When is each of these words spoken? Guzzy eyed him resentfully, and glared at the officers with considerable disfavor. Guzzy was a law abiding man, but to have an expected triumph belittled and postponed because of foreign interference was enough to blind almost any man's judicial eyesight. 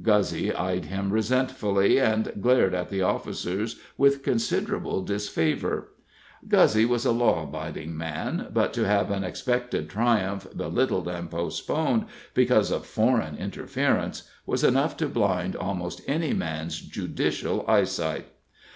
Guzzy 0.00 0.54
eyed 0.54 0.84
him 0.84 1.10
resentfully, 1.12 1.98
and 1.98 2.34
glared 2.40 2.72
at 2.72 2.88
the 2.88 3.02
officers 3.02 3.80
with 3.98 4.22
considerable 4.22 5.02
disfavor. 5.02 5.88
Guzzy 6.46 6.84
was 6.84 7.04
a 7.04 7.10
law 7.10 7.42
abiding 7.42 7.96
man, 7.96 8.46
but 8.54 8.72
to 8.74 8.86
have 8.86 9.10
an 9.10 9.24
expected 9.24 9.90
triumph 9.90 10.46
belittled 10.56 11.08
and 11.08 11.28
postponed 11.28 12.04
because 12.32 12.70
of 12.70 12.86
foreign 12.86 13.36
interference 13.36 14.22
was 14.46 14.62
enough 14.62 14.96
to 14.98 15.08
blind 15.08 15.56
almost 15.56 16.00
any 16.06 16.32
man's 16.32 16.80
judicial 16.80 17.64
eyesight. 17.66 18.26